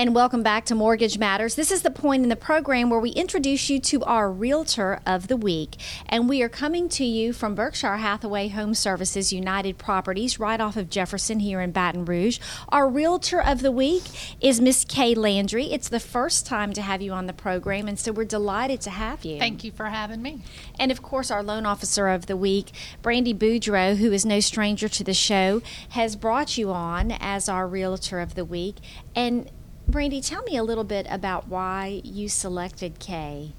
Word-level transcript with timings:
And 0.00 0.14
welcome 0.14 0.44
back 0.44 0.64
to 0.66 0.76
Mortgage 0.76 1.18
Matters. 1.18 1.56
This 1.56 1.72
is 1.72 1.82
the 1.82 1.90
point 1.90 2.22
in 2.22 2.28
the 2.28 2.36
program 2.36 2.88
where 2.88 3.00
we 3.00 3.10
introduce 3.10 3.68
you 3.68 3.80
to 3.80 4.04
our 4.04 4.30
Realtor 4.30 5.00
of 5.04 5.26
the 5.26 5.36
Week. 5.36 5.74
And 6.06 6.28
we 6.28 6.40
are 6.40 6.48
coming 6.48 6.88
to 6.90 7.04
you 7.04 7.32
from 7.32 7.56
Berkshire 7.56 7.96
Hathaway 7.96 8.46
Home 8.46 8.74
Services 8.74 9.32
United 9.32 9.76
Properties, 9.76 10.38
right 10.38 10.60
off 10.60 10.76
of 10.76 10.88
Jefferson 10.88 11.40
here 11.40 11.60
in 11.60 11.72
Baton 11.72 12.04
Rouge. 12.04 12.38
Our 12.68 12.88
Realtor 12.88 13.42
of 13.42 13.60
the 13.60 13.72
Week 13.72 14.04
is 14.40 14.60
Miss 14.60 14.84
Kay 14.84 15.16
Landry. 15.16 15.64
It's 15.72 15.88
the 15.88 15.98
first 15.98 16.46
time 16.46 16.72
to 16.74 16.82
have 16.82 17.02
you 17.02 17.10
on 17.10 17.26
the 17.26 17.32
program, 17.32 17.88
and 17.88 17.98
so 17.98 18.12
we're 18.12 18.24
delighted 18.24 18.80
to 18.82 18.90
have 18.90 19.24
you. 19.24 19.40
Thank 19.40 19.64
you 19.64 19.72
for 19.72 19.86
having 19.86 20.22
me. 20.22 20.42
And 20.78 20.92
of 20.92 21.02
course, 21.02 21.28
our 21.28 21.42
loan 21.42 21.66
officer 21.66 22.06
of 22.06 22.26
the 22.26 22.36
week, 22.36 22.70
Brandy 23.02 23.34
Boudreau, 23.34 23.96
who 23.96 24.12
is 24.12 24.24
no 24.24 24.38
stranger 24.38 24.88
to 24.90 25.02
the 25.02 25.12
show, 25.12 25.60
has 25.88 26.14
brought 26.14 26.56
you 26.56 26.70
on 26.70 27.10
as 27.18 27.48
our 27.48 27.66
Realtor 27.66 28.20
of 28.20 28.36
the 28.36 28.44
Week. 28.44 28.76
And 29.16 29.50
Brandy, 29.88 30.20
tell 30.20 30.42
me 30.42 30.58
a 30.58 30.62
little 30.62 30.84
bit 30.84 31.06
about 31.08 31.48
why 31.48 32.02
you 32.04 32.28
selected 32.28 32.98
Kay 32.98 33.54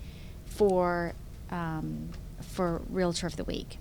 for 0.45 1.13
um, 1.49 2.09
for 2.39 2.81
Realtor 2.88 3.25
of 3.25 3.35
the 3.35 3.43
Week. 3.43 3.79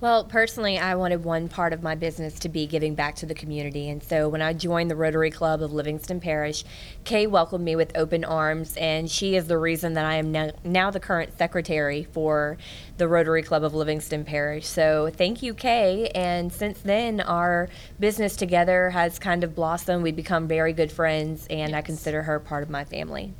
Well, 0.00 0.22
personally, 0.26 0.78
I 0.78 0.94
wanted 0.94 1.24
one 1.24 1.48
part 1.48 1.72
of 1.72 1.82
my 1.82 1.96
business 1.96 2.38
to 2.40 2.48
be 2.48 2.68
giving 2.68 2.94
back 2.94 3.16
to 3.16 3.26
the 3.26 3.34
community. 3.34 3.88
And 3.88 4.00
so 4.00 4.28
when 4.28 4.40
I 4.40 4.52
joined 4.52 4.92
the 4.92 4.94
Rotary 4.94 5.32
Club 5.32 5.60
of 5.60 5.72
Livingston 5.72 6.20
Parish, 6.20 6.64
Kay 7.02 7.26
welcomed 7.26 7.64
me 7.64 7.74
with 7.74 7.90
open 7.96 8.22
arms, 8.22 8.76
and 8.76 9.10
she 9.10 9.34
is 9.34 9.48
the 9.48 9.58
reason 9.58 9.94
that 9.94 10.04
I 10.04 10.14
am 10.14 10.30
now, 10.30 10.52
now 10.62 10.92
the 10.92 11.00
current 11.00 11.36
secretary 11.36 12.06
for 12.12 12.58
the 12.96 13.08
Rotary 13.08 13.42
Club 13.42 13.64
of 13.64 13.74
Livingston 13.74 14.24
Parish. 14.24 14.68
So 14.68 15.10
thank 15.12 15.42
you, 15.42 15.52
Kay. 15.52 16.10
And 16.14 16.52
since 16.52 16.80
then, 16.80 17.20
our 17.20 17.68
business 17.98 18.36
together 18.36 18.90
has 18.90 19.18
kind 19.18 19.42
of 19.42 19.56
blossomed. 19.56 20.04
We've 20.04 20.14
become 20.14 20.46
very 20.46 20.72
good 20.72 20.92
friends, 20.92 21.48
and 21.50 21.74
I 21.74 21.82
consider 21.82 22.22
her 22.22 22.38
part 22.38 22.62
of 22.62 22.70
my 22.70 22.84
family. 22.84 23.34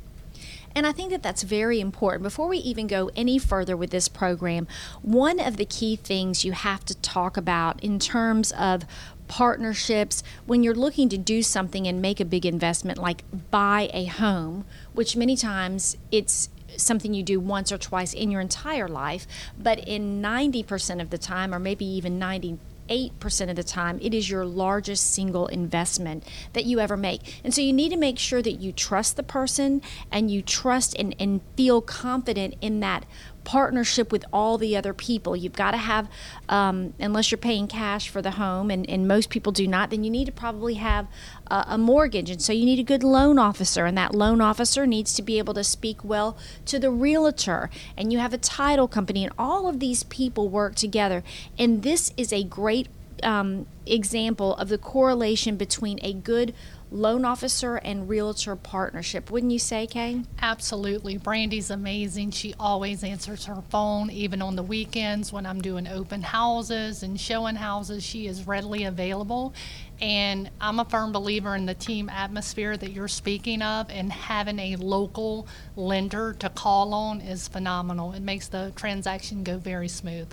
And 0.75 0.85
I 0.85 0.91
think 0.91 1.09
that 1.11 1.23
that's 1.23 1.43
very 1.43 1.79
important. 1.79 2.23
Before 2.23 2.47
we 2.47 2.57
even 2.59 2.87
go 2.87 3.09
any 3.15 3.37
further 3.39 3.75
with 3.75 3.89
this 3.89 4.07
program, 4.07 4.67
one 5.01 5.39
of 5.39 5.57
the 5.57 5.65
key 5.65 5.95
things 5.95 6.45
you 6.45 6.51
have 6.51 6.85
to 6.85 6.95
talk 6.95 7.37
about 7.37 7.83
in 7.83 7.99
terms 7.99 8.51
of 8.51 8.83
partnerships 9.27 10.23
when 10.45 10.63
you're 10.63 10.75
looking 10.75 11.07
to 11.09 11.17
do 11.17 11.43
something 11.43 11.87
and 11.87 12.01
make 12.01 12.19
a 12.19 12.25
big 12.25 12.45
investment 12.45 12.97
like 12.97 13.23
buy 13.51 13.89
a 13.93 14.05
home, 14.05 14.65
which 14.93 15.15
many 15.15 15.35
times 15.35 15.97
it's 16.11 16.49
something 16.77 17.13
you 17.13 17.23
do 17.23 17.39
once 17.39 17.71
or 17.71 17.77
twice 17.77 18.13
in 18.13 18.31
your 18.31 18.41
entire 18.41 18.87
life, 18.87 19.27
but 19.57 19.79
in 19.79 20.21
90% 20.21 21.01
of 21.01 21.09
the 21.09 21.17
time, 21.17 21.53
or 21.53 21.59
maybe 21.59 21.85
even 21.85 22.19
90 22.19 22.57
8% 22.89 23.49
of 23.49 23.55
the 23.55 23.63
time, 23.63 23.99
it 24.01 24.13
is 24.13 24.29
your 24.29 24.45
largest 24.45 25.13
single 25.13 25.47
investment 25.47 26.27
that 26.53 26.65
you 26.65 26.79
ever 26.79 26.97
make. 26.97 27.39
And 27.43 27.53
so 27.53 27.61
you 27.61 27.73
need 27.73 27.89
to 27.89 27.97
make 27.97 28.19
sure 28.19 28.41
that 28.41 28.53
you 28.53 28.71
trust 28.71 29.15
the 29.15 29.23
person 29.23 29.81
and 30.11 30.31
you 30.31 30.41
trust 30.41 30.95
and, 30.97 31.15
and 31.19 31.41
feel 31.55 31.81
confident 31.81 32.55
in 32.61 32.79
that 32.81 33.05
partnership 33.43 34.11
with 34.11 34.25
all 34.31 34.57
the 34.57 34.75
other 34.75 34.93
people. 34.93 35.35
You've 35.35 35.53
got 35.53 35.71
to 35.71 35.77
have, 35.77 36.09
um, 36.47 36.93
unless 36.99 37.31
you're 37.31 37.37
paying 37.37 37.67
cash 37.67 38.09
for 38.09 38.21
the 38.21 38.31
home, 38.31 38.69
and, 38.69 38.89
and 38.89 39.07
most 39.07 39.29
people 39.29 39.51
do 39.51 39.67
not, 39.67 39.89
then 39.89 40.03
you 40.03 40.09
need 40.09 40.25
to 40.25 40.31
probably 40.31 40.75
have 40.75 41.07
a, 41.47 41.65
a 41.69 41.77
mortgage. 41.77 42.29
And 42.29 42.41
so 42.41 42.53
you 42.53 42.65
need 42.65 42.79
a 42.79 42.83
good 42.83 43.03
loan 43.03 43.39
officer, 43.39 43.85
and 43.85 43.97
that 43.97 44.13
loan 44.13 44.41
officer 44.41 44.85
needs 44.85 45.13
to 45.13 45.21
be 45.21 45.37
able 45.37 45.53
to 45.55 45.63
speak 45.63 46.03
well 46.03 46.37
to 46.65 46.79
the 46.79 46.91
realtor. 46.91 47.69
And 47.97 48.11
you 48.11 48.19
have 48.19 48.33
a 48.33 48.37
title 48.37 48.87
company, 48.87 49.23
and 49.23 49.33
all 49.37 49.67
of 49.67 49.79
these 49.79 50.03
people 50.03 50.49
work 50.49 50.75
together. 50.75 51.23
And 51.57 51.83
this 51.83 52.13
is 52.17 52.31
a 52.31 52.43
great 52.43 52.87
um, 53.23 53.65
example 53.85 54.55
of 54.55 54.69
the 54.69 54.77
correlation 54.77 55.57
between 55.57 55.99
a 56.01 56.13
good 56.13 56.53
loan 56.91 57.23
officer 57.23 57.75
and 57.75 58.09
realtor 58.09 58.55
partnership. 58.55 59.29
Wouldn't 59.29 59.51
you 59.51 59.59
say, 59.59 59.85
Kay? 59.85 60.23
Absolutely. 60.41 61.17
Brandy's 61.17 61.69
amazing. 61.69 62.31
She 62.31 62.55
always 62.59 63.03
answers 63.03 63.45
her 63.45 63.61
phone, 63.69 64.09
even 64.09 64.41
on 64.41 64.55
the 64.55 64.63
weekends 64.63 65.31
when 65.31 65.45
I'm 65.45 65.61
doing 65.61 65.87
open 65.87 66.21
houses 66.21 67.03
and 67.03 67.19
showing 67.19 67.55
houses. 67.55 68.03
She 68.03 68.27
is 68.27 68.47
readily 68.47 68.85
available. 68.85 69.53
And 70.01 70.49
I'm 70.59 70.79
a 70.79 70.85
firm 70.85 71.11
believer 71.11 71.55
in 71.55 71.65
the 71.65 71.73
team 71.73 72.09
atmosphere 72.09 72.77
that 72.77 72.91
you're 72.91 73.09
speaking 73.09 73.61
of, 73.61 73.89
and 73.89 74.11
having 74.11 74.57
a 74.57 74.75
local 74.77 75.47
lender 75.75 76.33
to 76.39 76.49
call 76.49 76.93
on 76.93 77.19
is 77.21 77.49
phenomenal. 77.49 78.13
It 78.13 78.21
makes 78.21 78.47
the 78.47 78.71
transaction 78.75 79.43
go 79.43 79.57
very 79.57 79.89
smooth. 79.89 80.29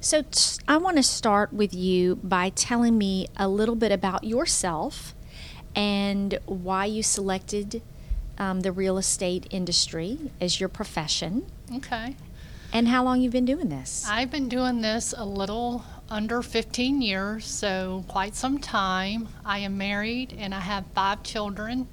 So, 0.00 0.22
t- 0.22 0.60
I 0.66 0.78
want 0.78 0.96
to 0.96 1.02
start 1.02 1.52
with 1.52 1.72
you 1.74 2.16
by 2.16 2.50
telling 2.50 2.98
me 2.98 3.26
a 3.36 3.48
little 3.48 3.74
bit 3.74 3.92
about 3.92 4.24
yourself 4.24 5.14
and 5.74 6.38
why 6.46 6.84
you 6.86 7.02
selected 7.02 7.82
um, 8.38 8.60
the 8.60 8.72
real 8.72 8.98
estate 8.98 9.46
industry 9.50 10.18
as 10.40 10.60
your 10.60 10.68
profession. 10.68 11.46
Okay. 11.72 12.16
And 12.72 12.88
how 12.88 13.04
long 13.04 13.20
you've 13.20 13.32
been 13.32 13.44
doing 13.44 13.68
this? 13.68 14.04
I've 14.08 14.30
been 14.30 14.48
doing 14.48 14.80
this 14.80 15.14
a 15.16 15.24
little 15.24 15.84
under 16.10 16.42
15 16.42 17.00
years, 17.00 17.46
so 17.46 18.04
quite 18.08 18.34
some 18.34 18.58
time. 18.58 19.28
I 19.44 19.60
am 19.60 19.78
married 19.78 20.34
and 20.36 20.52
I 20.52 20.60
have 20.60 20.84
five 20.94 21.22
children. 21.22 21.86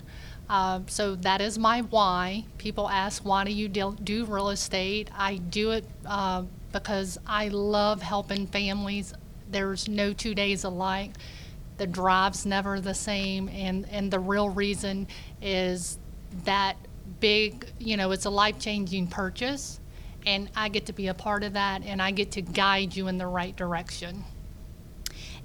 Uh, 0.50 0.82
so 0.88 1.16
that 1.16 1.40
is 1.40 1.58
my 1.58 1.82
why. 1.82 2.46
People 2.58 2.90
ask, 2.90 3.24
why 3.24 3.44
do 3.44 3.52
you 3.52 3.70
do 3.70 4.26
real 4.26 4.50
estate? 4.50 5.10
I 5.16 5.38
do 5.38 5.72
it 5.72 5.86
uh, 6.06 6.44
because 6.74 7.18
I 7.28 7.50
love 7.50 8.02
helping 8.02 8.48
families. 8.48 9.14
There's 9.50 9.88
no 9.88 10.14
two 10.14 10.34
days 10.34 10.64
alike 10.64 11.12
the 11.82 11.88
drive's 11.88 12.46
never 12.46 12.80
the 12.80 12.94
same 12.94 13.50
and 13.50 13.90
and 13.90 14.12
the 14.12 14.20
real 14.20 14.50
reason 14.50 15.08
is 15.42 15.98
that 16.46 16.76
big 17.20 17.66
you 17.80 17.98
know 17.98 18.12
it's 18.12 18.26
a 18.26 18.30
life-changing 18.30 19.08
purchase 19.08 19.80
and 20.28 20.48
I 20.56 20.70
get 20.70 20.86
to 20.86 20.94
be 20.94 21.08
a 21.08 21.16
part 21.16 21.44
of 21.44 21.54
that 21.54 21.82
and 21.84 22.00
I 22.00 22.12
get 22.12 22.30
to 22.34 22.44
guide 22.44 22.96
you 22.96 23.08
in 23.08 23.18
the 23.18 23.26
right 23.26 23.56
direction. 23.56 24.24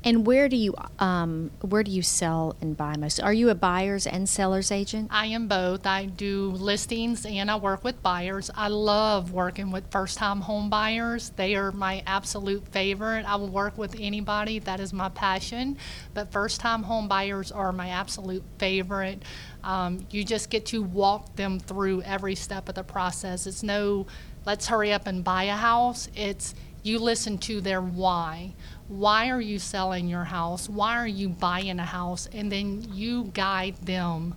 And 0.07 0.25
where 0.25 0.49
do 0.49 0.55
you 0.55 0.73
um, 1.01 1.51
where 1.63 1.83
do 1.83 1.91
you 1.91 2.01
sell 2.01 2.55
and 2.61 2.77
buy 2.77 2.97
most? 2.97 3.21
Are 3.21 3.33
you 3.33 3.51
a 3.51 3.57
buyers 3.57 4.07
and 4.07 4.29
sellers 4.29 4.71
agent? 4.71 5.09
I 5.11 5.27
am 5.27 5.49
both. 5.49 5.85
I 5.85 6.05
do 6.07 6.53
listings 6.53 7.27
and 7.27 7.51
I 7.51 7.57
work 7.57 7.83
with 7.83 8.01
buyers. 8.05 8.49
I 8.55 8.69
love 8.69 9.33
working 9.33 9.73
with 9.73 9.91
first 9.91 10.17
time 10.17 10.43
home 10.43 10.71
buyers. 10.71 11.31
They 11.31 11.57
are 11.57 11.73
my 11.73 12.05
absolute 12.07 12.69
favorite. 12.69 13.25
I 13.27 13.35
will 13.35 13.49
work 13.49 13.77
with 13.77 13.97
anybody. 13.99 14.61
That 14.61 14.79
is 14.79 14.93
my 14.93 15.09
passion. 15.09 15.77
But 16.15 16.31
first 16.31 16.61
time 16.61 16.85
home 16.85 17.09
buyers 17.09 17.51
are 17.51 17.73
my 17.73 17.89
absolute 17.89 18.45
favorite. 18.59 19.25
Um, 19.65 20.07
you 20.11 20.23
just 20.23 20.51
get 20.51 20.67
to 20.67 20.85
walk 20.85 21.35
them 21.35 21.59
through 21.59 22.03
every 22.03 22.37
step 22.37 22.69
of 22.69 22.77
the 22.77 22.85
process. 22.85 23.49
It's 23.49 23.65
no 23.65 24.07
let's 24.45 24.69
hurry 24.69 24.93
up 24.93 25.09
and 25.09 25.25
buy 25.25 25.45
a 25.45 25.57
house. 25.57 26.09
It's 26.15 26.55
you 26.85 27.01
listen 27.01 27.37
to 27.39 27.61
their 27.61 27.83
why 27.83 28.55
why 28.89 29.31
are 29.31 29.41
you 29.41 29.59
selling 29.59 30.09
your 30.09 30.25
house? 30.25 30.69
Why 30.69 30.97
are 30.97 31.07
you 31.07 31.29
buying 31.29 31.79
a 31.79 31.85
house? 31.85 32.29
And 32.33 32.51
then 32.51 32.87
you 32.93 33.25
guide 33.35 33.77
them 33.79 34.37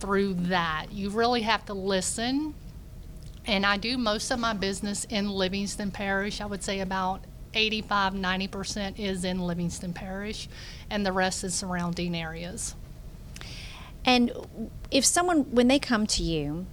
through 0.00 0.34
that. 0.34 0.86
You 0.90 1.10
really 1.10 1.42
have 1.42 1.64
to 1.66 1.74
listen. 1.74 2.54
And 3.46 3.64
I 3.64 3.76
do 3.76 3.96
most 3.96 4.30
of 4.30 4.40
my 4.40 4.54
business 4.54 5.04
in 5.04 5.30
Livingston 5.30 5.92
Parish. 5.92 6.40
I 6.40 6.46
would 6.46 6.64
say 6.64 6.80
about 6.80 7.24
85 7.54 8.14
90% 8.14 8.98
is 8.98 9.24
in 9.24 9.38
Livingston 9.38 9.92
Parish, 9.92 10.48
and 10.90 11.06
the 11.06 11.12
rest 11.12 11.44
is 11.44 11.54
surrounding 11.54 12.14
areas. 12.14 12.74
And 14.04 14.32
if 14.90 15.04
someone, 15.04 15.50
when 15.52 15.68
they 15.68 15.78
come 15.78 16.06
to 16.08 16.22
you, 16.22 16.66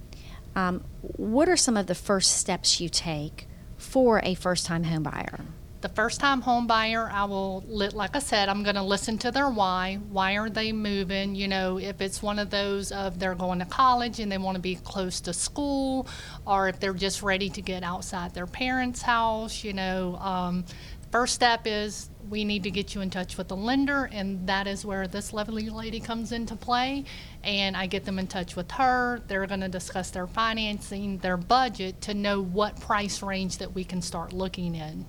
um, 0.54 0.84
what 1.00 1.48
are 1.48 1.56
some 1.56 1.76
of 1.76 1.86
the 1.86 1.94
first 1.94 2.36
steps 2.36 2.80
you 2.80 2.88
take 2.88 3.48
for 3.76 4.20
a 4.24 4.34
first 4.34 4.66
time 4.66 4.84
home 4.84 5.04
buyer? 5.04 5.40
The 5.84 5.88
first 5.90 6.18
time 6.18 6.40
home 6.40 6.66
buyer, 6.66 7.10
I 7.12 7.24
will, 7.24 7.62
like 7.68 8.16
I 8.16 8.18
said, 8.18 8.48
I'm 8.48 8.62
going 8.62 8.74
to 8.76 8.82
listen 8.82 9.18
to 9.18 9.30
their 9.30 9.50
why. 9.50 9.98
Why 10.08 10.38
are 10.38 10.48
they 10.48 10.72
moving? 10.72 11.34
You 11.34 11.46
know, 11.46 11.78
if 11.78 12.00
it's 12.00 12.22
one 12.22 12.38
of 12.38 12.48
those 12.48 12.90
of 12.90 13.18
they're 13.18 13.34
going 13.34 13.58
to 13.58 13.66
college 13.66 14.18
and 14.18 14.32
they 14.32 14.38
want 14.38 14.56
to 14.56 14.62
be 14.62 14.76
close 14.76 15.20
to 15.20 15.34
school, 15.34 16.08
or 16.46 16.70
if 16.70 16.80
they're 16.80 16.94
just 16.94 17.22
ready 17.22 17.50
to 17.50 17.60
get 17.60 17.82
outside 17.82 18.32
their 18.32 18.46
parents' 18.46 19.02
house, 19.02 19.62
you 19.62 19.74
know, 19.74 20.16
um, 20.22 20.64
first 21.12 21.34
step 21.34 21.66
is 21.66 22.08
we 22.30 22.44
need 22.44 22.62
to 22.62 22.70
get 22.70 22.94
you 22.94 23.02
in 23.02 23.10
touch 23.10 23.36
with 23.36 23.48
the 23.48 23.56
lender, 23.56 24.08
and 24.10 24.46
that 24.46 24.66
is 24.66 24.86
where 24.86 25.06
this 25.06 25.34
lovely 25.34 25.68
lady 25.68 26.00
comes 26.00 26.32
into 26.32 26.56
play. 26.56 27.04
And 27.42 27.76
I 27.76 27.88
get 27.88 28.06
them 28.06 28.18
in 28.18 28.26
touch 28.26 28.56
with 28.56 28.70
her. 28.70 29.20
They're 29.28 29.46
going 29.46 29.60
to 29.60 29.68
discuss 29.68 30.10
their 30.10 30.28
financing, 30.28 31.18
their 31.18 31.36
budget 31.36 32.00
to 32.00 32.14
know 32.14 32.40
what 32.42 32.80
price 32.80 33.22
range 33.22 33.58
that 33.58 33.74
we 33.74 33.84
can 33.84 34.00
start 34.00 34.32
looking 34.32 34.74
in. 34.76 35.04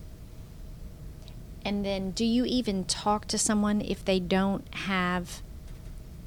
And 1.65 1.83
then, 1.83 2.11
do 2.11 2.23
you 2.23 2.45
even 2.45 2.85
talk 2.85 3.25
to 3.29 3.39
someone 3.39 3.81
if 3.81 4.05
they 4.05 4.19
don't 4.19 4.71
have 4.73 5.41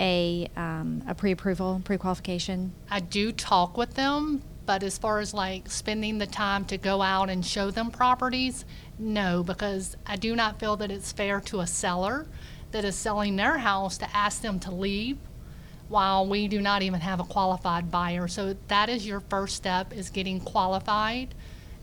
a 0.01 0.51
um, 0.57 1.03
a 1.07 1.15
pre-approval, 1.15 1.81
pre-qualification? 1.85 2.73
I 2.91 2.99
do 2.99 3.31
talk 3.31 3.77
with 3.77 3.95
them, 3.95 4.43
but 4.67 4.83
as 4.83 4.99
far 4.99 5.21
as 5.21 5.33
like 5.33 5.71
spending 5.71 6.19
the 6.19 6.27
time 6.27 6.65
to 6.67 6.77
go 6.77 7.03
out 7.03 7.31
and 7.31 7.47
show 7.47 7.71
them 7.71 7.93
properties, 7.93 8.65
no, 8.99 9.45
because 9.45 9.97
I 10.05 10.17
do 10.17 10.35
not 10.35 10.59
feel 10.59 10.77
that 10.77 10.91
it's 10.91 11.13
fair 11.13 11.41
to 11.43 11.61
a 11.61 11.67
seller 11.69 12.27
that 12.73 12.85
is 12.85 12.97
selling 12.97 13.37
their 13.37 13.59
house 13.59 13.97
to 13.99 14.17
ask 14.17 14.43
them 14.43 14.59
to 14.61 14.73
leave 14.73 15.19
while 15.89 16.27
we 16.27 16.49
do 16.49 16.61
not 16.61 16.83
even 16.83 17.01
have 17.01 17.21
a 17.21 17.25
qualified 17.25 17.91
buyer. 17.91 18.29
So 18.29 18.57
that 18.67 18.89
is 18.89 19.07
your 19.07 19.21
first 19.21 19.57
step 19.57 19.93
is 19.93 20.11
getting 20.11 20.41
qualified. 20.41 21.35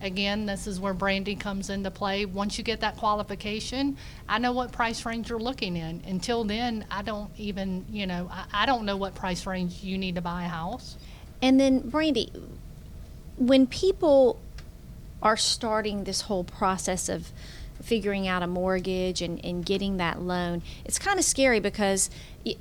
Again, 0.02 0.46
this 0.46 0.68
is 0.68 0.80
where 0.80 0.94
Brandy 0.94 1.36
comes 1.36 1.70
into 1.70 1.90
play. 1.90 2.26
Once 2.26 2.58
you 2.58 2.64
get 2.64 2.82
that 2.82 2.98
qualification, 2.98 3.98
I 4.28 4.40
know 4.40 4.52
what 4.52 4.72
price 4.72 5.06
range 5.06 5.30
you're 5.30 5.40
looking 5.40 5.76
in. 5.78 6.02
Until 6.06 6.44
then, 6.44 6.86
I 6.92 7.02
don't 7.02 7.32
even, 7.38 7.86
you 7.90 8.06
know, 8.06 8.30
I, 8.32 8.46
I 8.54 8.66
don't 8.66 8.86
know 8.86 8.98
what 8.98 9.16
price 9.16 9.46
range 9.46 9.84
you 9.84 9.98
need 9.98 10.16
to 10.16 10.22
buy 10.22 10.44
a 10.44 10.48
house. 10.48 10.98
And 11.42 11.60
then, 11.60 11.90
Brandy, 11.90 12.32
when 13.38 13.68
people 13.68 14.40
are 15.22 15.38
starting 15.38 16.04
this 16.04 16.22
whole 16.22 16.44
process 16.44 17.10
of 17.10 17.32
figuring 17.82 18.28
out 18.28 18.44
a 18.44 18.48
mortgage 18.48 19.22
and, 19.22 19.44
and 19.44 19.66
getting 19.66 19.98
that 19.98 20.22
loan, 20.22 20.62
it's 20.84 21.00
kind 21.00 21.20
of 21.20 21.26
scary 21.26 21.60
because, 21.60 22.10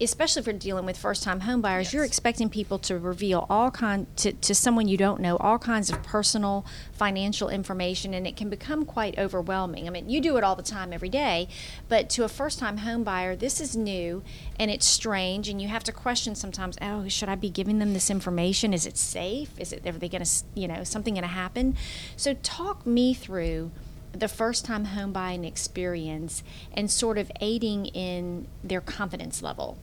especially 0.00 0.40
if 0.40 0.46
you're 0.46 0.54
dealing 0.54 0.84
with 0.84 0.96
first 0.96 1.22
time 1.22 1.40
home 1.40 1.60
buyers, 1.60 1.92
you're 1.92 2.04
expecting 2.04 2.48
people 2.48 2.78
to 2.80 2.98
reveal 2.98 3.46
all 3.48 3.70
kind 3.70 4.06
to, 4.16 4.32
to 4.32 4.54
someone 4.54 4.88
you 4.88 4.96
don't 4.96 5.20
know 5.20 5.36
all 5.38 5.58
kinds 5.58 5.90
of 5.90 6.02
personal 6.02 6.64
financial 6.92 7.48
information 7.48 8.14
and 8.14 8.26
it 8.26 8.36
can 8.36 8.50
become 8.50 8.84
quite 8.84 9.18
overwhelming. 9.18 9.86
I 9.86 9.90
mean, 9.90 10.08
you 10.08 10.20
do 10.20 10.36
it 10.36 10.44
all 10.44 10.56
the 10.56 10.62
time 10.62 10.92
every 10.92 11.08
day, 11.08 11.48
but 11.88 12.10
to 12.10 12.24
a 12.24 12.28
first 12.28 12.58
time 12.58 12.78
homebuyer, 12.78 13.38
this 13.38 13.60
is 13.60 13.76
new 13.76 14.22
and 14.58 14.70
it's 14.70 14.86
strange 14.86 15.48
and 15.48 15.60
you 15.60 15.68
have 15.68 15.84
to 15.84 15.92
question 15.92 16.34
sometimes, 16.34 16.76
oh, 16.82 17.08
should 17.08 17.28
I 17.28 17.34
be 17.34 17.50
giving 17.50 17.78
them 17.78 17.92
this 17.92 18.10
information? 18.10 18.72
Is 18.72 18.86
it 18.86 18.96
safe? 18.96 19.50
Is 19.58 19.72
it 19.72 19.86
are 19.86 19.92
they 19.92 20.08
going 20.08 20.24
to, 20.24 20.30
you 20.54 20.68
know, 20.68 20.84
something 20.84 21.14
going 21.14 21.22
to 21.22 21.28
happen? 21.28 21.76
So 22.16 22.34
talk 22.34 22.86
me 22.86 23.14
through 23.14 23.70
the 24.14 24.28
first 24.28 24.64
time 24.64 24.86
home 24.86 25.12
buying 25.12 25.44
experience 25.44 26.42
and 26.72 26.90
sort 26.90 27.18
of 27.18 27.30
aiding 27.40 27.86
in 27.86 28.46
their 28.62 28.80
confidence 28.80 29.42
level. 29.42 29.78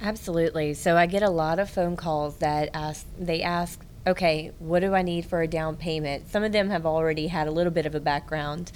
Absolutely. 0.00 0.74
So 0.74 0.96
I 0.96 1.06
get 1.06 1.22
a 1.22 1.30
lot 1.30 1.58
of 1.58 1.70
phone 1.70 1.96
calls 1.96 2.36
that 2.36 2.70
ask 2.74 3.06
they 3.18 3.42
ask, 3.42 3.80
okay, 4.06 4.52
what 4.58 4.80
do 4.80 4.94
I 4.94 5.02
need 5.02 5.24
for 5.24 5.40
a 5.40 5.48
down 5.48 5.76
payment? 5.76 6.30
Some 6.30 6.44
of 6.44 6.52
them 6.52 6.68
have 6.70 6.84
already 6.84 7.28
had 7.28 7.46
a 7.46 7.50
little 7.50 7.72
bit 7.72 7.86
of 7.86 7.94
a 7.94 8.00
background, 8.00 8.70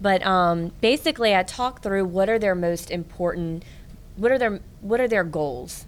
but 0.00 0.24
um, 0.26 0.72
basically, 0.80 1.34
I 1.34 1.42
talk 1.42 1.82
through 1.82 2.04
what 2.04 2.28
are 2.28 2.38
their 2.38 2.54
most 2.54 2.90
important, 2.90 3.64
what 4.16 4.30
are 4.30 4.38
their 4.38 4.60
what 4.80 5.00
are 5.00 5.08
their 5.08 5.24
goals 5.24 5.86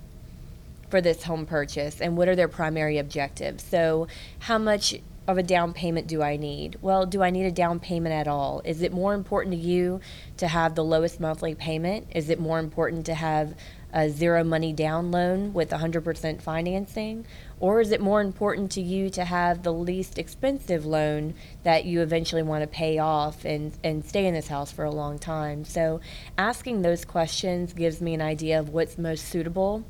for 0.88 1.00
this 1.00 1.24
home 1.24 1.46
purchase, 1.46 2.00
and 2.00 2.16
what 2.16 2.28
are 2.28 2.36
their 2.36 2.48
primary 2.48 2.96
objectives. 2.96 3.64
So, 3.64 4.06
how 4.40 4.56
much 4.56 4.94
of 5.26 5.38
a 5.38 5.42
down 5.42 5.72
payment 5.72 6.06
do 6.06 6.22
I 6.22 6.36
need? 6.36 6.76
Well, 6.80 7.06
do 7.06 7.22
I 7.22 7.30
need 7.30 7.46
a 7.46 7.50
down 7.50 7.80
payment 7.80 8.14
at 8.14 8.28
all? 8.28 8.62
Is 8.64 8.82
it 8.82 8.92
more 8.92 9.14
important 9.14 9.54
to 9.54 9.60
you 9.60 10.00
to 10.36 10.48
have 10.48 10.74
the 10.74 10.84
lowest 10.84 11.20
monthly 11.20 11.54
payment? 11.54 12.08
Is 12.14 12.30
it 12.30 12.38
more 12.38 12.58
important 12.58 13.06
to 13.06 13.14
have 13.14 13.54
a 13.92 14.10
zero 14.10 14.44
money 14.44 14.72
down 14.72 15.10
loan 15.10 15.54
with 15.54 15.70
100% 15.70 16.42
financing? 16.42 17.24
Or 17.58 17.80
is 17.80 17.92
it 17.92 18.00
more 18.00 18.20
important 18.20 18.70
to 18.72 18.82
you 18.82 19.08
to 19.10 19.24
have 19.24 19.62
the 19.62 19.72
least 19.72 20.18
expensive 20.18 20.84
loan 20.84 21.34
that 21.62 21.86
you 21.86 22.02
eventually 22.02 22.42
want 22.42 22.62
to 22.62 22.66
pay 22.66 22.98
off 22.98 23.44
and, 23.44 23.72
and 23.82 24.04
stay 24.04 24.26
in 24.26 24.34
this 24.34 24.48
house 24.48 24.70
for 24.70 24.84
a 24.84 24.90
long 24.90 25.18
time? 25.18 25.64
So, 25.64 26.00
asking 26.36 26.82
those 26.82 27.04
questions 27.04 27.72
gives 27.72 28.00
me 28.00 28.12
an 28.12 28.20
idea 28.20 28.60
of 28.60 28.68
what's 28.68 28.98
most 28.98 29.24
suitable 29.28 29.84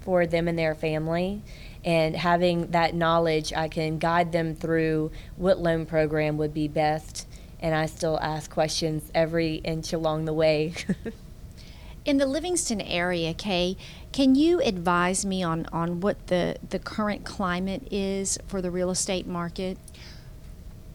for 0.00 0.26
them 0.26 0.48
and 0.48 0.58
their 0.58 0.74
family. 0.74 1.42
And 1.84 2.14
having 2.16 2.68
that 2.68 2.94
knowledge, 2.94 3.52
I 3.52 3.68
can 3.68 3.98
guide 3.98 4.32
them 4.32 4.54
through 4.54 5.10
what 5.36 5.58
loan 5.58 5.86
program 5.86 6.36
would 6.38 6.54
be 6.54 6.68
best. 6.68 7.26
And 7.60 7.74
I 7.74 7.86
still 7.86 8.18
ask 8.20 8.50
questions 8.50 9.10
every 9.14 9.56
inch 9.56 9.92
along 9.92 10.24
the 10.24 10.32
way. 10.32 10.74
In 12.04 12.16
the 12.16 12.26
Livingston 12.26 12.80
area, 12.80 13.32
Kay, 13.32 13.76
can 14.10 14.34
you 14.34 14.60
advise 14.60 15.24
me 15.24 15.44
on, 15.44 15.66
on 15.72 16.00
what 16.00 16.26
the, 16.26 16.56
the 16.68 16.80
current 16.80 17.24
climate 17.24 17.86
is 17.92 18.38
for 18.48 18.60
the 18.60 18.72
real 18.72 18.90
estate 18.90 19.26
market? 19.26 19.78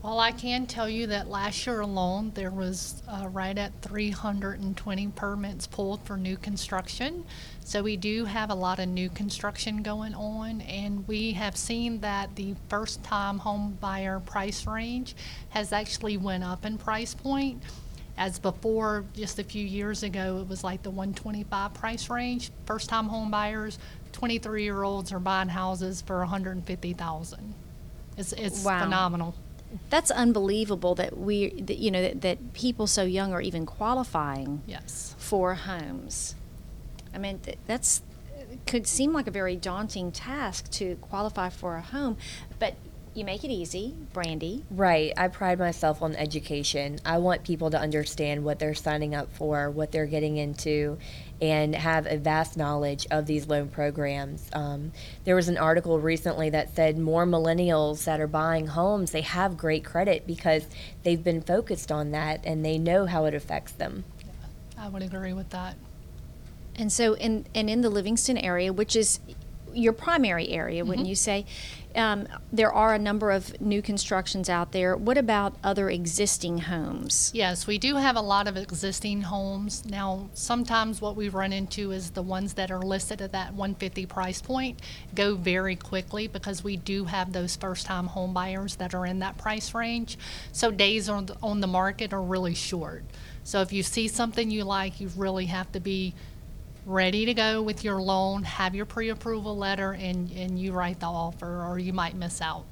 Well, 0.07 0.21
I 0.21 0.31
can 0.31 0.67
tell 0.67 0.87
you 0.87 1.07
that 1.07 1.29
last 1.29 1.67
year 1.67 1.81
alone, 1.81 2.31
there 2.33 2.49
was 2.49 3.03
uh, 3.09 3.27
right 3.29 3.57
at 3.57 3.73
320 3.81 5.07
permits 5.09 5.67
pulled 5.67 6.01
for 6.03 6.15
new 6.15 6.37
construction. 6.37 7.25
So 7.65 7.83
we 7.83 7.97
do 7.97 8.23
have 8.23 8.49
a 8.49 8.55
lot 8.55 8.79
of 8.79 8.87
new 8.87 9.09
construction 9.09 9.83
going 9.83 10.13
on, 10.15 10.61
and 10.61 11.05
we 11.09 11.33
have 11.33 11.57
seen 11.57 11.99
that 11.99 12.33
the 12.37 12.55
first-time 12.69 13.39
home 13.39 13.77
buyer 13.81 14.21
price 14.21 14.65
range 14.65 15.13
has 15.49 15.73
actually 15.73 16.15
went 16.15 16.45
up 16.45 16.63
in 16.63 16.77
price 16.77 17.13
point. 17.13 17.61
As 18.17 18.39
before, 18.39 19.03
just 19.13 19.39
a 19.39 19.43
few 19.43 19.65
years 19.65 20.03
ago, 20.03 20.37
it 20.37 20.47
was 20.47 20.63
like 20.63 20.83
the 20.83 20.89
125 20.89 21.73
price 21.73 22.09
range. 22.09 22.51
First-time 22.65 23.09
home 23.09 23.29
buyers, 23.29 23.77
23-year-olds 24.13 25.11
are 25.11 25.19
buying 25.19 25.49
houses 25.49 26.01
for 26.01 26.19
150,000. 26.19 27.53
It's 28.15 28.31
it's 28.31 28.63
Wow. 28.63 28.79
phenomenal. 28.79 29.35
That's 29.89 30.11
unbelievable 30.11 30.95
that 30.95 31.17
we, 31.17 31.49
that, 31.61 31.77
you 31.77 31.91
know, 31.91 32.01
that, 32.01 32.21
that 32.21 32.53
people 32.53 32.87
so 32.87 33.03
young 33.03 33.33
are 33.33 33.41
even 33.41 33.65
qualifying 33.65 34.61
Yes. 34.65 35.15
for 35.17 35.55
homes. 35.55 36.35
I 37.13 37.17
mean, 37.17 37.39
th- 37.39 37.57
that's 37.67 38.01
could 38.65 38.87
seem 38.87 39.13
like 39.13 39.27
a 39.27 39.31
very 39.31 39.55
daunting 39.55 40.11
task 40.11 40.69
to 40.71 40.95
qualify 40.97 41.49
for 41.49 41.75
a 41.75 41.81
home, 41.81 42.17
but 42.59 42.75
you 43.17 43.25
make 43.25 43.43
it 43.43 43.49
easy, 43.49 43.95
Brandy. 44.13 44.63
Right. 44.69 45.11
I 45.17 45.27
pride 45.27 45.57
myself 45.57 46.03
on 46.03 46.15
education. 46.15 46.99
I 47.03 47.17
want 47.17 47.43
people 47.43 47.71
to 47.71 47.79
understand 47.79 48.43
what 48.43 48.59
they're 48.59 48.75
signing 48.75 49.15
up 49.15 49.33
for, 49.33 49.71
what 49.71 49.91
they're 49.91 50.05
getting 50.05 50.37
into, 50.37 50.99
and 51.41 51.75
have 51.75 52.05
a 52.05 52.17
vast 52.17 52.57
knowledge 52.57 53.07
of 53.09 53.25
these 53.25 53.47
loan 53.47 53.69
programs. 53.69 54.49
Um, 54.53 54.91
there 55.25 55.35
was 55.35 55.47
an 55.47 55.57
article 55.57 55.99
recently 55.99 56.51
that 56.51 56.75
said 56.75 56.99
more 56.99 57.25
millennials 57.25 58.03
that 58.03 58.21
are 58.21 58.27
buying 58.27 58.67
homes, 58.67 59.11
they 59.11 59.21
have 59.21 59.57
great 59.57 59.83
credit 59.83 60.27
because 60.27 60.67
they've 61.01 61.23
been 61.23 61.41
focused 61.41 61.91
on 61.91 62.11
that 62.11 62.45
and 62.45 62.63
they 62.63 62.77
know 62.77 63.07
how 63.07 63.25
it 63.25 63.33
affects 63.33 63.71
them. 63.71 64.03
I 64.77 64.89
would 64.89 65.01
agree 65.01 65.33
with 65.33 65.49
that. 65.49 65.75
And 66.75 66.91
so, 66.91 67.15
in 67.15 67.47
and 67.55 67.67
in 67.71 67.81
the 67.81 67.89
Livingston 67.89 68.37
area, 68.37 68.71
which 68.71 68.95
is 68.95 69.19
your 69.77 69.93
primary 69.93 70.49
area, 70.49 70.83
wouldn't 70.83 71.07
you 71.07 71.15
say? 71.15 71.45
Um, 71.95 72.27
there 72.51 72.71
are 72.71 72.93
a 72.93 72.99
number 72.99 73.31
of 73.31 73.59
new 73.59 73.81
constructions 73.81 74.49
out 74.49 74.71
there. 74.71 74.95
What 74.95 75.17
about 75.17 75.55
other 75.63 75.89
existing 75.89 76.59
homes? 76.59 77.31
Yes, 77.33 77.65
we 77.65 77.77
do 77.77 77.95
have 77.95 78.15
a 78.15 78.21
lot 78.21 78.47
of 78.47 78.55
existing 78.55 79.23
homes. 79.23 79.85
Now, 79.85 80.29
sometimes 80.33 81.01
what 81.01 81.15
we 81.15 81.29
run 81.29 81.53
into 81.53 81.91
is 81.91 82.11
the 82.11 82.21
ones 82.21 82.53
that 82.53 82.69
are 82.69 82.81
listed 82.81 83.21
at 83.21 83.31
that 83.31 83.53
150 83.53 84.05
price 84.05 84.41
point 84.41 84.79
go 85.15 85.35
very 85.35 85.75
quickly 85.75 86.27
because 86.27 86.63
we 86.63 86.77
do 86.77 87.05
have 87.05 87.33
those 87.33 87.55
first-time 87.55 88.07
home 88.07 88.33
buyers 88.33 88.75
that 88.75 88.93
are 88.93 89.05
in 89.05 89.19
that 89.19 89.37
price 89.37 89.73
range. 89.73 90.17
So 90.51 90.69
days 90.69 91.09
on 91.09 91.27
the, 91.27 91.37
on 91.41 91.61
the 91.61 91.67
market 91.67 92.13
are 92.13 92.21
really 92.21 92.53
short. 92.53 93.03
So 93.43 93.61
if 93.61 93.71
you 93.71 93.81
see 93.81 94.07
something 94.07 94.51
you 94.51 94.65
like, 94.65 94.99
you 94.99 95.09
really 95.15 95.45
have 95.45 95.71
to 95.71 95.79
be 95.79 96.13
ready 96.87 97.25
to 97.25 97.33
go 97.33 97.61
with 97.61 97.83
your 97.83 98.01
loan, 98.01 98.43
have 98.43 98.73
your 98.73 98.85
pre-approval 98.85 99.55
letter, 99.55 99.91
and, 99.91 100.31
and 100.31 100.57
you 100.57 100.71
write 100.71 100.99
the 100.99 101.05
offer, 101.05 101.63
or 101.63 101.77
you 101.77 101.93
might 101.93 102.15
miss 102.15 102.41
out. 102.41 102.65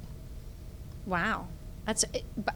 Wow, 1.05 1.47
that's 1.85 2.03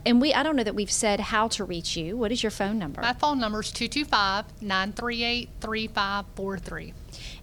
and 0.04 0.20
we. 0.20 0.34
I 0.34 0.42
don't 0.42 0.56
know 0.56 0.64
that 0.64 0.74
we've 0.74 0.90
said 0.90 1.20
how 1.20 1.46
to 1.48 1.64
reach 1.64 1.96
you. 1.96 2.16
What 2.16 2.32
is 2.32 2.42
your 2.42 2.50
phone 2.50 2.80
number? 2.80 3.00
My 3.00 3.12
phone 3.12 3.38
number 3.38 3.60
is 3.60 3.70
225 3.70 4.60
938 4.60 5.48
3543. 5.60 6.94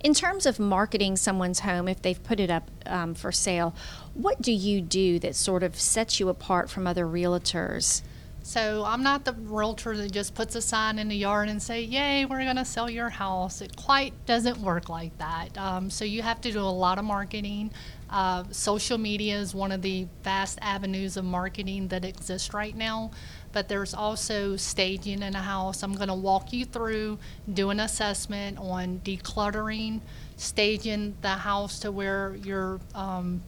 In 0.03 0.13
terms 0.13 0.45
of 0.45 0.59
marketing 0.59 1.15
someone's 1.15 1.61
home, 1.61 1.87
if 1.87 2.01
they've 2.01 2.21
put 2.21 2.41
it 2.41 2.51
up 2.51 2.69
um, 2.85 3.13
for 3.13 3.31
sale, 3.31 3.73
what 4.15 4.41
do 4.41 4.51
you 4.51 4.81
do 4.81 5.17
that 5.19 5.35
sort 5.35 5.63
of 5.63 5.79
sets 5.79 6.19
you 6.19 6.27
apart 6.27 6.69
from 6.69 6.87
other 6.87 7.05
realtors? 7.05 8.01
So 8.47 8.85
I'm 8.85 9.03
not 9.03 9.25
the 9.25 9.33
realtor 9.33 9.97
that 9.97 10.13
just 10.13 10.33
puts 10.33 10.55
a 10.55 10.61
sign 10.61 10.99
in 10.99 11.09
the 11.09 11.17
yard 11.17 11.49
and 11.49 11.61
say, 11.61 11.81
"Yay, 11.81 12.23
we're 12.23 12.43
going 12.43 12.55
to 12.55 12.63
sell 12.63 12.89
your 12.89 13.09
house." 13.09 13.59
It 13.59 13.75
quite 13.75 14.13
doesn't 14.25 14.59
work 14.59 14.87
like 14.87 15.17
that. 15.17 15.57
Um, 15.57 15.89
so 15.89 16.05
you 16.05 16.21
have 16.21 16.39
to 16.39 16.51
do 16.53 16.61
a 16.61 16.61
lot 16.61 16.97
of 16.97 17.03
marketing. 17.03 17.71
Uh, 18.09 18.45
social 18.51 18.97
media 18.97 19.37
is 19.37 19.53
one 19.53 19.73
of 19.73 19.81
the 19.81 20.07
vast 20.23 20.59
avenues 20.61 21.17
of 21.17 21.25
marketing 21.25 21.89
that 21.89 22.05
exist 22.05 22.53
right 22.53 22.73
now. 22.73 23.11
But 23.51 23.67
there's 23.67 23.93
also 23.93 24.55
staging 24.55 25.23
in 25.23 25.35
a 25.35 25.41
house. 25.41 25.83
I'm 25.83 25.95
going 25.95 26.07
to 26.07 26.13
walk 26.13 26.53
you 26.53 26.63
through, 26.63 27.19
do 27.53 27.69
an 27.69 27.81
assessment 27.81 28.59
on 28.59 29.01
decluttering, 29.03 29.99
staging 30.37 31.17
the 31.19 31.35
house 31.35 31.79
to 31.79 31.91
where 31.91 32.37
your 32.37 32.79
um, 32.95 33.41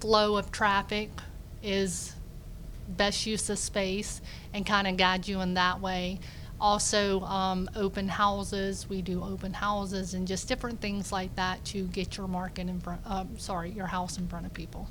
flow 0.00 0.36
of 0.36 0.50
traffic 0.50 1.10
is 1.62 2.16
best 2.96 3.26
use 3.26 3.48
of 3.50 3.58
space 3.58 4.20
and 4.52 4.66
kind 4.66 4.86
of 4.86 4.96
guide 4.96 5.26
you 5.28 5.40
in 5.40 5.54
that 5.54 5.80
way. 5.80 6.20
Also, 6.60 7.20
um, 7.22 7.70
open 7.74 8.06
houses. 8.06 8.88
We 8.88 9.00
do 9.00 9.22
open 9.24 9.54
houses 9.54 10.12
and 10.12 10.28
just 10.28 10.46
different 10.46 10.80
things 10.80 11.10
like 11.10 11.34
that 11.36 11.64
to 11.66 11.84
get 11.84 12.18
your 12.18 12.28
market 12.28 12.68
in 12.68 12.80
front. 12.80 13.00
Uh, 13.06 13.24
sorry, 13.38 13.70
your 13.70 13.86
house 13.86 14.18
in 14.18 14.28
front 14.28 14.44
of 14.44 14.52
people. 14.52 14.88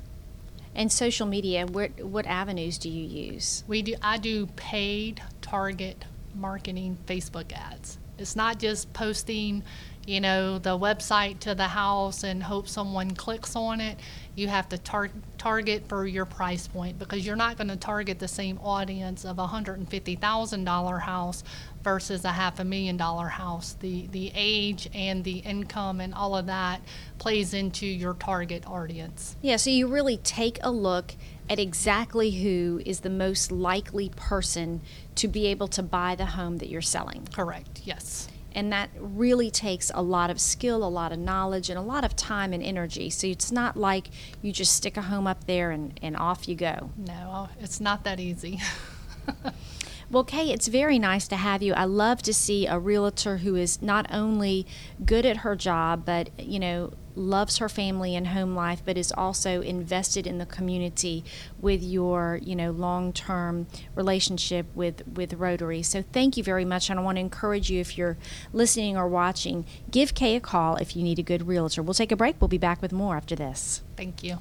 And 0.74 0.90
social 0.90 1.26
media, 1.26 1.66
what 1.66 2.00
what 2.02 2.26
avenues 2.26 2.78
do 2.78 2.88
you 2.88 3.04
use? 3.04 3.64
We 3.68 3.82
do. 3.82 3.94
I 4.02 4.18
do 4.18 4.46
paid 4.46 5.22
target 5.42 6.04
marketing 6.34 6.98
Facebook 7.06 7.52
ads. 7.52 7.98
It's 8.18 8.36
not 8.36 8.58
just 8.58 8.92
posting 8.92 9.62
you 10.06 10.20
know, 10.20 10.58
the 10.58 10.78
website 10.78 11.40
to 11.40 11.54
the 11.54 11.68
house 11.68 12.24
and 12.24 12.42
hope 12.42 12.68
someone 12.68 13.12
clicks 13.12 13.54
on 13.54 13.80
it. 13.80 13.98
You 14.34 14.48
have 14.48 14.68
to 14.70 14.78
tar- 14.78 15.10
target 15.36 15.88
for 15.88 16.06
your 16.06 16.24
price 16.24 16.66
point 16.66 16.98
because 16.98 17.26
you're 17.26 17.36
not 17.36 17.56
going 17.56 17.68
to 17.68 17.76
target 17.76 18.18
the 18.18 18.28
same 18.28 18.58
audience 18.58 19.24
of 19.24 19.38
a 19.38 19.46
$150,000 19.46 21.00
house 21.02 21.44
versus 21.82 22.24
a 22.24 22.32
half 22.32 22.58
a 22.58 22.64
million 22.64 22.96
dollar 22.96 23.28
house. 23.28 23.74
The, 23.74 24.06
the 24.08 24.32
age 24.34 24.88
and 24.94 25.22
the 25.22 25.38
income 25.38 26.00
and 26.00 26.14
all 26.14 26.36
of 26.36 26.46
that 26.46 26.80
plays 27.18 27.52
into 27.52 27.86
your 27.86 28.14
target 28.14 28.66
audience. 28.66 29.36
Yeah, 29.42 29.56
so 29.56 29.70
you 29.70 29.86
really 29.86 30.16
take 30.16 30.58
a 30.62 30.70
look 30.70 31.14
at 31.48 31.58
exactly 31.58 32.30
who 32.30 32.80
is 32.86 33.00
the 33.00 33.10
most 33.10 33.52
likely 33.52 34.08
person 34.10 34.80
to 35.16 35.28
be 35.28 35.46
able 35.48 35.68
to 35.68 35.82
buy 35.82 36.14
the 36.14 36.26
home 36.26 36.58
that 36.58 36.68
you're 36.68 36.80
selling. 36.80 37.26
Correct, 37.32 37.82
yes. 37.84 38.28
And 38.52 38.72
that 38.72 38.90
really 38.98 39.50
takes 39.50 39.90
a 39.94 40.02
lot 40.02 40.30
of 40.30 40.40
skill, 40.40 40.84
a 40.84 40.88
lot 40.88 41.12
of 41.12 41.18
knowledge, 41.18 41.70
and 41.70 41.78
a 41.78 41.82
lot 41.82 42.04
of 42.04 42.16
time 42.16 42.52
and 42.52 42.62
energy. 42.62 43.10
So 43.10 43.26
it's 43.26 43.52
not 43.52 43.76
like 43.76 44.08
you 44.42 44.52
just 44.52 44.74
stick 44.74 44.96
a 44.96 45.02
home 45.02 45.26
up 45.26 45.44
there 45.46 45.70
and, 45.70 45.98
and 46.02 46.16
off 46.16 46.48
you 46.48 46.54
go. 46.54 46.90
No, 46.96 47.30
oh, 47.32 47.48
it's 47.60 47.80
not 47.80 48.04
that 48.04 48.18
easy. 48.20 48.60
Well, 50.10 50.24
Kay, 50.24 50.50
it's 50.50 50.66
very 50.66 50.98
nice 50.98 51.28
to 51.28 51.36
have 51.36 51.62
you. 51.62 51.72
I 51.72 51.84
love 51.84 52.20
to 52.22 52.34
see 52.34 52.66
a 52.66 52.80
realtor 52.80 53.38
who 53.38 53.54
is 53.54 53.80
not 53.80 54.12
only 54.12 54.66
good 55.04 55.24
at 55.24 55.38
her 55.38 55.54
job, 55.54 56.04
but, 56.04 56.30
you 56.36 56.58
know, 56.58 56.94
loves 57.20 57.58
her 57.58 57.68
family 57.68 58.16
and 58.16 58.28
home 58.28 58.54
life, 58.54 58.82
but 58.84 58.96
is 58.96 59.12
also 59.12 59.60
invested 59.60 60.26
in 60.26 60.38
the 60.38 60.46
community 60.46 61.24
with 61.60 61.82
your, 61.82 62.40
you 62.42 62.56
know, 62.56 62.70
long-term 62.70 63.66
relationship 63.94 64.66
with 64.74 65.06
with 65.06 65.34
Rotary. 65.34 65.82
So 65.82 66.02
thank 66.02 66.36
you 66.36 66.42
very 66.42 66.64
much, 66.64 66.90
and 66.90 66.98
I 66.98 67.02
want 67.02 67.16
to 67.16 67.20
encourage 67.20 67.70
you 67.70 67.80
if 67.80 67.96
you're 67.96 68.16
listening 68.52 68.96
or 68.96 69.06
watching, 69.06 69.66
give 69.90 70.14
Kay 70.14 70.36
a 70.36 70.40
call 70.40 70.76
if 70.76 70.96
you 70.96 71.02
need 71.02 71.18
a 71.18 71.22
good 71.22 71.46
realtor. 71.46 71.82
We'll 71.82 71.94
take 71.94 72.12
a 72.12 72.16
break. 72.16 72.40
We'll 72.40 72.48
be 72.48 72.58
back 72.58 72.82
with 72.82 72.92
more 72.92 73.16
after 73.16 73.36
this. 73.36 73.82
Thank 73.96 74.24
you. 74.24 74.38